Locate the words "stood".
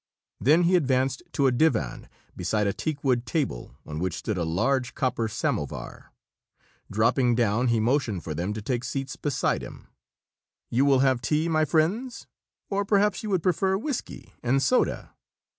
4.17-4.35